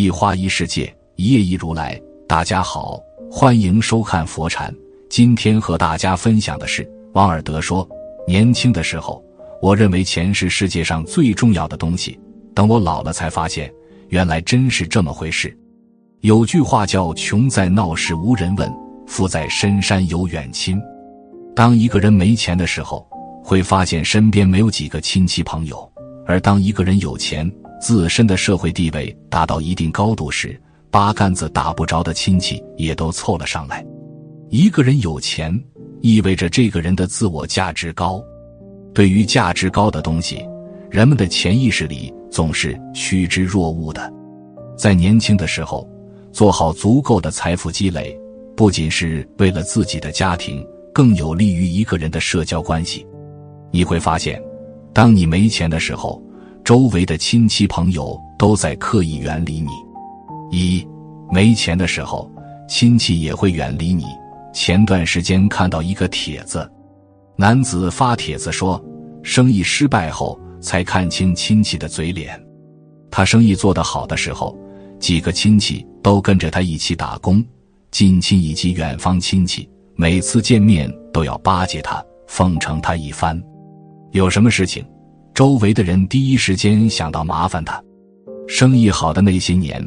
[0.00, 2.00] 一花一世界，一叶一如来。
[2.26, 2.98] 大家好，
[3.30, 4.74] 欢迎收看佛禅。
[5.10, 7.86] 今天和大家分享的是，王尔德说
[8.26, 9.22] ：“年轻的时候，
[9.60, 12.18] 我认为钱是世界上最重要的东西。
[12.54, 13.70] 等我老了，才发现
[14.08, 15.54] 原来真是这么回事。”
[16.22, 18.72] 有句话叫“穷在闹市无人问，
[19.06, 20.80] 富在深山有远亲”。
[21.54, 23.06] 当一个人没钱的时候，
[23.44, 25.76] 会发现身边没有几个亲戚朋友；
[26.24, 33.84] 而当一个人有钱，自身的社会地位达到一定高度时，八竿子打不着的亲戚也都凑了上来。
[34.50, 35.58] 一个人有钱，
[36.02, 38.22] 意味着这个人的自我价值高。
[38.92, 40.44] 对于价值高的东西，
[40.90, 44.12] 人们的潜意识里总是趋之若鹜的。
[44.76, 45.88] 在年轻的时候，
[46.32, 48.14] 做好足够的财富积累，
[48.54, 53.06] 不仅是为了自己的家庭，更有利于一个人的社交关系。
[53.70, 54.42] 你会发现，
[54.92, 56.22] 当你没钱的时候。
[56.64, 59.70] 周围的亲戚朋友都在刻意远离你。
[60.50, 60.86] 一
[61.30, 62.30] 没钱的时候，
[62.68, 64.04] 亲戚也会远离你。
[64.52, 66.68] 前段时间看到一个帖子，
[67.36, 68.82] 男子发帖子说，
[69.22, 72.40] 生意失败后才看清亲戚的嘴脸。
[73.10, 74.56] 他生意做得好的时候，
[74.98, 77.44] 几个亲戚都跟着他一起打工，
[77.90, 83.40] 近亲以及远方亲戚每次见面都要巴结他，奉承他一番。
[84.10, 84.84] 有什么事情？
[85.40, 87.82] 周围的人第一时间想到麻烦他。
[88.46, 89.82] 生意好的那些年，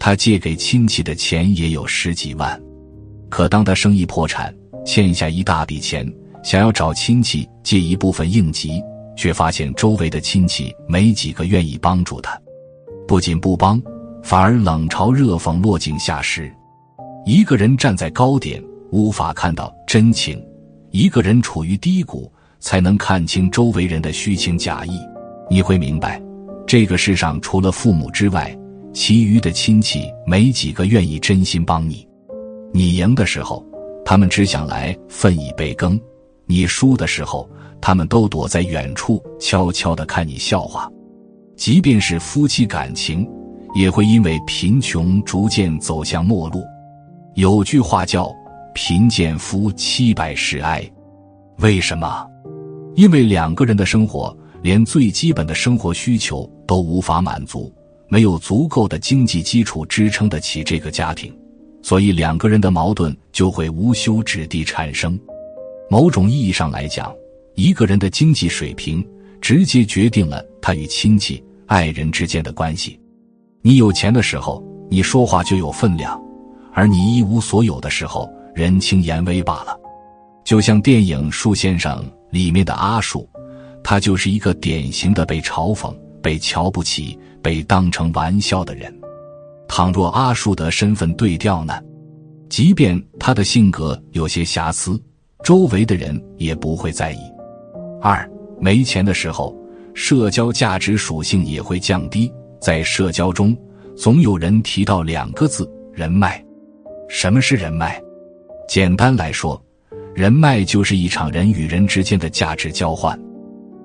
[0.00, 2.60] 他借给亲戚的钱也有十几万。
[3.28, 4.52] 可当他生意破产，
[4.84, 6.04] 欠下一大笔钱，
[6.42, 8.82] 想要找亲戚借一部分应急，
[9.16, 12.36] 却发现周围的亲戚没几个愿意帮助他。
[13.06, 13.80] 不仅不帮，
[14.24, 16.52] 反而冷嘲热讽、落井下石。
[17.24, 18.60] 一个人站在高点，
[18.90, 20.36] 无法看到真情；
[20.90, 22.28] 一个人处于低谷。
[22.60, 24.98] 才能看清周围人的虚情假意，
[25.50, 26.20] 你会明白，
[26.66, 28.56] 这个世上除了父母之外，
[28.92, 32.06] 其余的亲戚没几个愿意真心帮你。
[32.72, 33.64] 你赢的时候，
[34.04, 35.98] 他们只想来分一杯羹；
[36.46, 37.48] 你输的时候，
[37.80, 40.90] 他们都躲在远处悄悄地看你笑话。
[41.56, 43.26] 即便是夫妻感情，
[43.74, 46.62] 也会因为贫穷逐渐走向末路。
[47.34, 48.34] 有句话叫
[48.74, 50.84] “贫贱夫妻百事哀”，
[51.60, 52.26] 为什么？
[52.96, 57.70] 因为两个人的生活连最基本的生活需求都无法满足，
[58.08, 61.30] 没有足够的经济基础支撑得起这个家庭，
[61.82, 65.18] 所以两个人的矛盾就会无休止地产生。
[65.90, 67.14] 某种意义上来讲，
[67.54, 69.06] 一个人的经济水平
[69.42, 72.98] 直接决定了他与亲戚、爱人之间的关系。
[73.60, 76.18] 你有钱的时候，你说话就有分量；
[76.72, 79.78] 而你一无所有的时候，人轻言微罢了。
[80.44, 82.02] 就像电影《树先生》。
[82.30, 83.28] 里面的阿树，
[83.82, 88.92] 他就是一个典型的被嘲讽、被瞧不起、被当成玩笑的人。
[89.68, 91.74] 倘若阿树的身份对调呢？
[92.48, 95.00] 即便他的性格有些瑕疵，
[95.42, 97.18] 周围的人也不会在意。
[98.00, 98.28] 二
[98.60, 99.52] 没钱的时候，
[99.94, 102.32] 社交价值属性也会降低。
[102.60, 103.56] 在社交中，
[103.96, 106.42] 总有人提到两个字：人脉。
[107.08, 108.00] 什么是人脉？
[108.68, 109.60] 简单来说。
[110.16, 113.20] 人脉就是一场人与人之间的价值交换，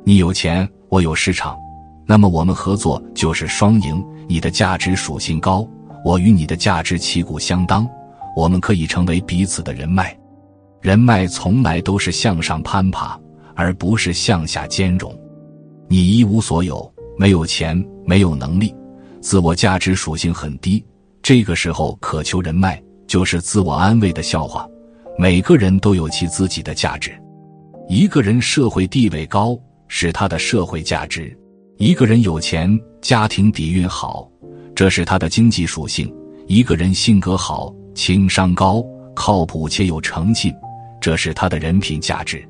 [0.06, 1.58] 你有钱，我有市场，
[2.06, 4.02] 那么我们合作就是双赢。
[4.30, 5.68] 你的价值属性高，
[6.06, 7.86] 我与你的价值旗鼓相当，
[8.34, 10.18] 我们可以成为彼此的人脉。
[10.80, 13.20] 人脉从来都是向上攀爬，
[13.54, 15.14] 而不是向下兼容。
[15.90, 18.74] 你一无所有，没有钱，没有能力，
[19.20, 20.82] 自我价值属性很低，
[21.22, 24.66] 这个时候渴求人脉就是自我安慰的笑话。
[25.22, 27.12] 每个人都有其自己的价值。
[27.88, 29.56] 一个人社会地位高
[29.88, 31.32] 是他的社会价值；
[31.78, 32.68] 一个人有钱，
[33.04, 34.28] 家庭底蕴好，
[34.74, 36.08] 这是他的经济属性；
[36.48, 38.84] 一个人性格好，情商高，
[39.14, 40.52] 靠谱且有诚信，
[41.00, 42.44] 这是他的人品价值。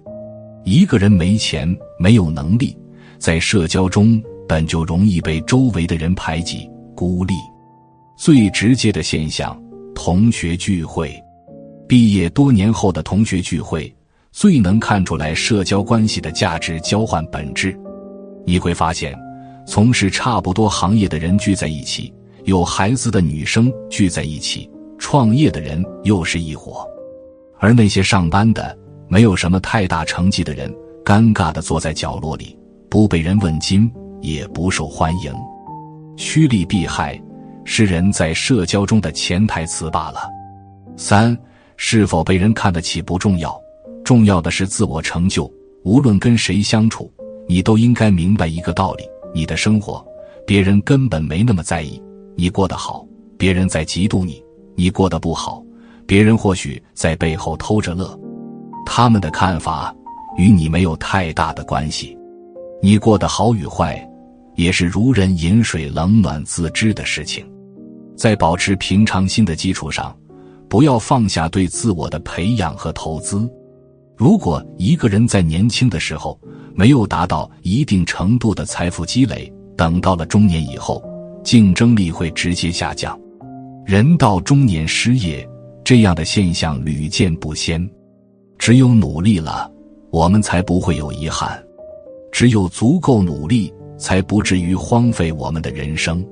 [0.63, 1.67] 一个人没钱，
[1.99, 2.73] 没有能力，
[3.17, 7.33] 在社交中本就容易被周围的人排挤、孤立。
[8.17, 9.61] 最直接的现象，
[9.93, 11.21] 同学聚会。
[11.91, 13.93] 毕业多年后的同学聚会，
[14.31, 17.77] 最能看出来社交关系的价值交换本质。
[18.45, 19.13] 你会发现，
[19.67, 22.13] 从事差不多行业的人聚在一起，
[22.45, 26.87] 有孩子的女生聚在一起，创业的人又是一伙，
[27.59, 28.73] 而那些上班的、
[29.09, 30.73] 没有什么太大成绩的人，
[31.03, 32.57] 尴尬的坐在角落里，
[32.89, 33.91] 不被人问津，
[34.21, 35.33] 也不受欢迎。
[36.15, 37.21] 趋利避害，
[37.65, 40.21] 是人在社交中的潜台词罢了。
[40.95, 41.37] 三。
[41.83, 43.59] 是否被人看得起不重要，
[44.05, 45.51] 重要的是自我成就。
[45.83, 47.11] 无论跟谁相处，
[47.47, 50.05] 你都应该明白一个道理：你的生活，
[50.45, 51.99] 别人根本没那么在意。
[52.35, 53.03] 你过得好，
[53.35, 54.43] 别人在嫉妒你，
[54.75, 55.65] 你过得不好，
[56.05, 58.17] 别人或许在背后偷着乐，
[58.85, 59.93] 他们的看法
[60.37, 62.15] 与你没有太大的关系。
[62.79, 64.07] 你过得好与坏，
[64.55, 67.43] 也是如人饮水，冷暖自知的事情。
[68.15, 70.15] 在保持平常心的基础上，
[70.71, 73.45] 不要放下对自我的培养和投资。
[74.15, 76.39] 如果一个人在年轻的时候
[76.73, 81.03] 没有达到一定程度的财富积累，等到了中年以后，
[81.43, 83.19] 竞争力会直接下降。
[83.85, 85.45] 人到中年失业，
[85.83, 87.85] 这样的现象屡见不鲜。
[88.57, 89.69] 只有努力了，
[90.09, 91.49] 我们才不会有遗憾；
[92.31, 96.25] 只有足够努力，才不至于荒废我们的人生。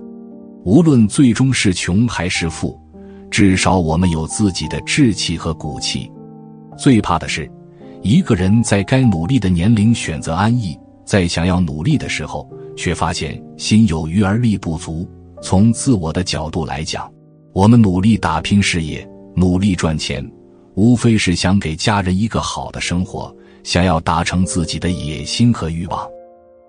[0.63, 2.79] 无论最终是穷还是富，
[3.29, 6.11] 至少我们有自己的志气和骨气。
[6.77, 7.49] 最怕的是。
[8.01, 15.05] 一个人在该努力的年龄选择安逸，在想要努力的时候，却发现心有余而力不足。
[15.41, 17.11] 从自我的角度来讲，
[17.51, 19.05] 我们努力打拼事业，
[19.35, 20.25] 努力赚钱，
[20.75, 23.35] 无非是想给家人一个好的生活，
[23.65, 26.07] 想要达成自己的野心和欲望。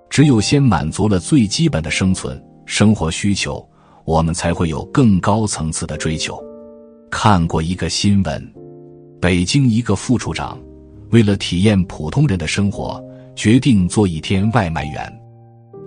[0.08, 3.64] 只有先满足了最基本的生存生活需求，
[4.04, 6.42] 我们才会有更高层次的追求。
[7.10, 8.54] 看过一个新闻，
[9.20, 10.56] 北京一个副处长。
[11.10, 13.04] 为了体验普通人的生活，
[13.34, 15.20] 决定做一天外卖员。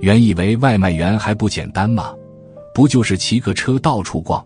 [0.02, 2.14] 原以为外卖员还不简单吗？
[2.76, 4.46] 不就是骑个车到处逛？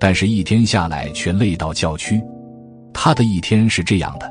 [0.00, 2.20] 但是，一天下来却累到叫屈。
[2.92, 4.28] 他的一天是这样的：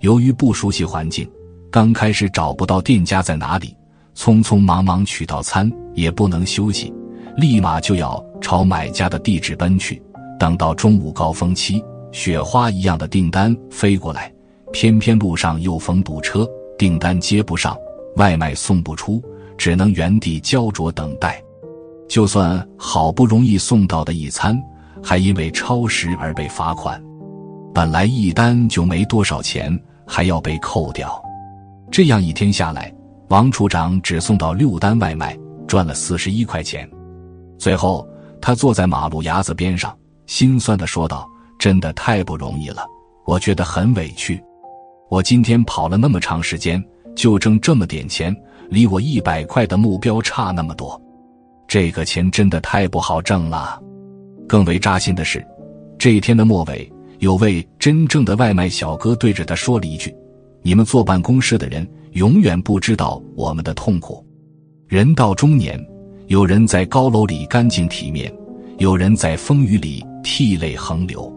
[0.00, 1.28] 由于不熟悉环境，
[1.70, 3.74] 刚开始找不到店家在哪里，
[4.14, 6.92] 匆匆忙忙取到餐，也不能休息，
[7.38, 10.00] 立马就要朝买家的地址奔去。
[10.38, 14.32] 等到中午高峰期，雪花一样的订单飞过来。
[14.72, 16.46] 偏偏路上又逢堵车，
[16.78, 17.76] 订单接不上，
[18.16, 19.22] 外卖送不出，
[19.56, 21.42] 只能原地焦灼等待。
[22.06, 24.58] 就算好不容易送到的一餐，
[25.02, 27.02] 还因为超时而被罚款。
[27.74, 31.20] 本来一单就没多少钱，还要被扣掉。
[31.90, 32.94] 这样一天下来，
[33.28, 35.36] 王处长只送到六单外卖，
[35.66, 36.88] 赚了四十一块钱。
[37.58, 38.06] 最后，
[38.40, 39.96] 他坐在马路牙子边上，
[40.28, 41.26] 心酸的说道
[41.58, 42.86] ：“真的太不容易了，
[43.24, 44.40] 我觉得很委屈。”
[45.10, 46.84] 我今天跑了那么长时间，
[47.16, 48.36] 就挣这么点钱，
[48.68, 51.00] 离我一百块的目标差那么多，
[51.66, 53.82] 这个钱真的太不好挣了。
[54.46, 55.44] 更为扎心的是，
[55.98, 60.14] 这一天的末尾，有位真正的外卖小哥对着他说了一句
[60.60, 64.22] ：“你们坐办公室的人永远不知道我们的痛苦。
[64.88, 65.82] 人到中年，
[66.26, 68.30] 有人在高楼里干净体面，
[68.76, 71.32] 有人在风雨里涕泪横流。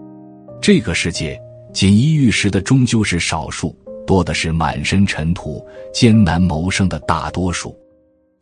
[0.61, 1.39] 这个世界。”
[1.73, 3.73] 锦衣玉食的终究是少数，
[4.05, 7.73] 多的是满身尘土、艰难谋生的大多数。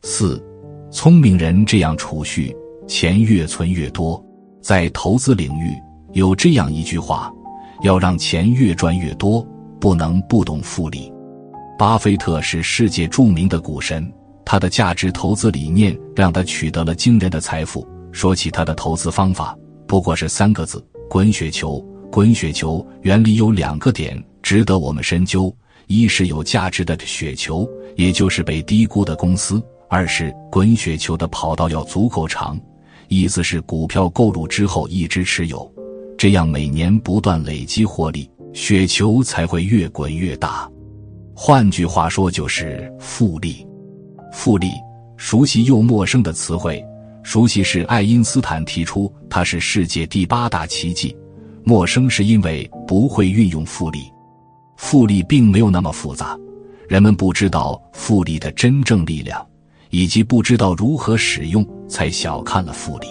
[0.02, 0.44] 四，
[0.90, 2.52] 聪明人这样储蓄，
[2.88, 4.20] 钱越存越多。
[4.60, 5.72] 在投资领域，
[6.12, 7.32] 有这样一句话：
[7.82, 9.46] 要让钱越赚越多，
[9.80, 11.12] 不能不懂复利。
[11.78, 14.12] 巴菲特是世界著名的股神，
[14.44, 17.86] 他的价值投资理念让他取得了惊人的财富。
[18.10, 19.56] 说起他的投资方法，
[19.90, 21.84] 不过是三个字：滚雪球。
[22.12, 25.52] 滚雪球原理有两个点值得我们深究：
[25.88, 32.56] 一是有价值的雪球，也就是被低估的公司；二是滚雪球的跑道要足够长，
[33.08, 35.68] 意思是股票购入之后一直持有，
[36.16, 40.70] 这样每年不断累积获利，雪球才会越滚越大。
[41.34, 43.66] 换句话说，就是复利。
[44.32, 44.70] 复利，
[45.16, 46.80] 熟悉又陌生的词汇。
[47.22, 51.16] 熟悉是爱因斯坦提出，它是世界第八大奇迹。
[51.62, 54.10] 陌生是因为不会运用复利，
[54.76, 56.36] 复利并没有那么复杂，
[56.88, 59.46] 人们不知道复利的真正力量，
[59.90, 63.06] 以及不知道如何使用，才小看了复利。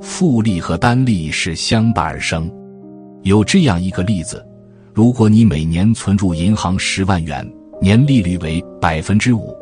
[0.00, 2.50] 复利和单利是相伴而生。
[3.22, 4.44] 有这样一个例子：
[4.94, 7.46] 如果你每年存入银行十万元，
[7.80, 9.54] 年利率为百分之五，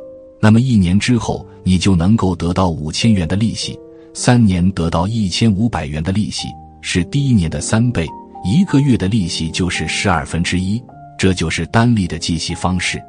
[0.44, 3.78] 那么一年之后你就能够得到五千元的利息，
[4.12, 6.48] 三年得到一千五百元的利息。
[6.82, 8.06] 是第一年的三倍，
[8.44, 10.78] 一个月的利息就是十二分之一，
[11.16, 13.02] 这就是单利的计息方式。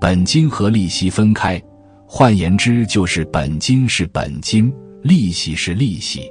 [0.00, 1.62] 本金和利息分开，
[2.06, 6.22] 换言之就是本金是本金，利息是利息。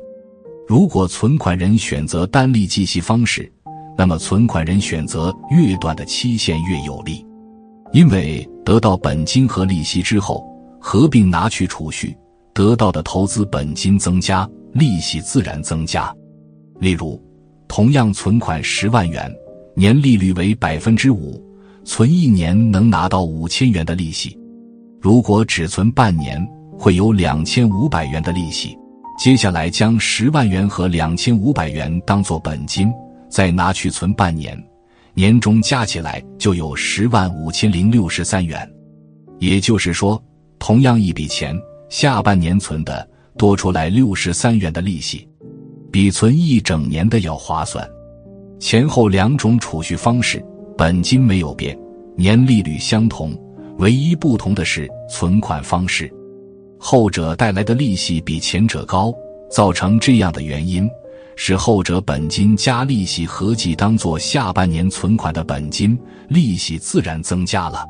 [0.68, 3.48] 如果存款人选择单利计息方式，
[3.96, 7.24] 那么存款人选择越短的期限越有利，
[7.94, 10.46] 因为得到本金和利息之后，
[10.80, 12.16] 合并拿去储蓄，
[12.54, 16.14] 得到的投资本金增加，利息自然增加。
[16.80, 17.22] 例如，
[17.68, 19.30] 同样存款十万元，
[19.76, 21.44] 年利率为百分之五，
[21.84, 24.30] 存一年能拿到五千元的利息；
[25.02, 26.42] 如果只存半年，
[26.78, 28.78] 会有两千五百元的利息。
[29.20, 32.92] 接下来将十万元和两千五百元当做本金，
[33.30, 34.58] 再拿去存半年，
[35.14, 38.70] 年终加起来就有十万五千零六十三元。
[39.40, 40.22] 也就是说，
[40.60, 41.56] 同样一笔钱，
[41.90, 45.28] 下半年存的多出来六十三元的利息，
[45.92, 47.88] 比存一整年的要划算。
[48.60, 50.44] 前后两种储蓄方式，
[50.78, 51.78] 本金没有变，
[52.16, 53.36] 年利率相同，
[53.80, 56.12] 唯一不同的是存款方式。
[56.78, 59.12] 后者带来的利息比前者高，
[59.50, 60.88] 造成这样的原因，
[61.44, 67.84] 是后者本金加利息合计当做下半年存款的本金，利息自然增加了。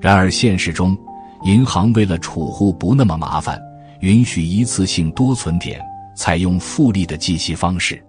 [0.00, 0.96] 然而现实中，
[1.44, 3.60] 银行为了储户不那么麻烦，
[4.00, 5.78] 允许一次性多存点，
[6.16, 8.02] 采用复利的计息方式。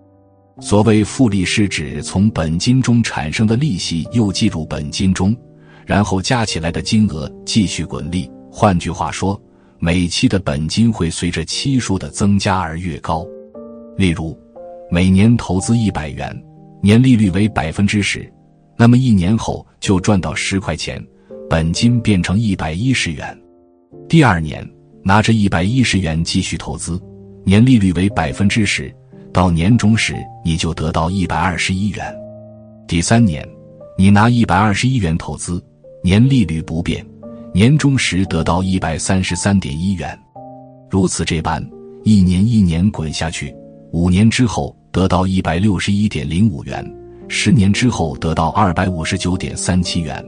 [0.61, 5.35] 所谓复利，是指从本金中产生的利息又计入本金中，
[5.85, 8.31] 然后加起来的金额继续滚利。
[8.49, 9.37] 换句话说。
[9.81, 13.25] 每期的本金会随着期数的增加而越高，
[13.95, 14.37] 例如，
[14.91, 16.35] 每年投资一百元，
[16.81, 18.27] 年利率为百分之十，
[18.75, 20.99] 那么一年后就赚到十块钱，
[21.47, 23.39] 本金变成一百一十元。
[24.07, 24.67] 第二年
[25.03, 26.99] 拿着一百一十元继续投资，
[27.43, 28.91] 年利率为百分之十，
[29.31, 32.03] 到年终时你就得到一百二十一元。
[32.87, 33.47] 第三年，
[33.95, 35.63] 你拿一百二十一元投资，
[36.03, 37.05] 年利率不变。
[37.53, 40.17] 年终时得到一百三十三点一元，
[40.89, 41.63] 如此这般，
[42.03, 43.53] 一年一年滚下去，
[43.91, 46.85] 五年之后得到一百六十一点零五元，
[47.29, 50.21] 十年之后得到二百五十九点三七元，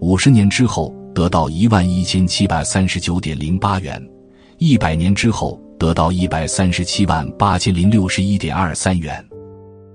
[0.00, 4.02] 五十年之后得到一万一千七百三十九点零八元，
[4.56, 9.22] 一百年之后得到一百三十七万八千零六十一点二三元。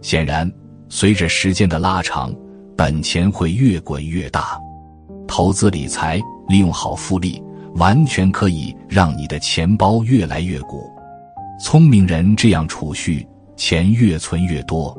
[0.03, 0.47] 显然，
[0.89, 2.31] 随着时间的拉长，
[2.77, 4.59] 本钱会越滚越大。
[5.27, 6.21] 投资理财。
[6.49, 7.41] 利用好复利，
[7.77, 10.87] 完全可以让你的钱包越来越鼓。
[11.59, 13.25] 聪明人这样储蓄，
[13.65, 14.93] 钱越存越多。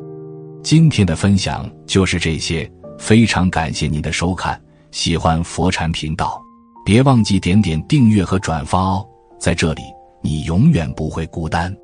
[0.62, 2.66] 今天的分享就是这些，
[2.98, 4.58] 非常感谢您的收看。
[4.90, 6.42] 喜欢佛禅频道，
[6.82, 9.06] 别忘记点点订阅和转发哦。
[9.38, 9.82] 在这里，
[10.22, 11.76] 你永远不会孤单。